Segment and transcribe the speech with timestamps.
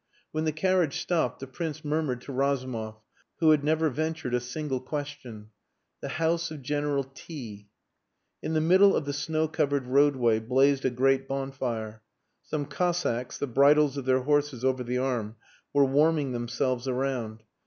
[0.31, 2.99] When the carriage stopped the Prince murmured to Razumov,
[3.39, 5.51] who had never ventured a single question
[6.01, 7.69] "The house of General T."
[8.41, 12.01] In the middle of the snow covered roadway blazed a great bonfire.
[12.41, 15.35] Some Cossacks, the bridles of their horses over the arm,
[15.71, 17.43] were warming themselves around.